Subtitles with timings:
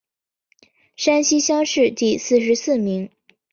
[0.95, 3.07] 山西乡试第四十四名。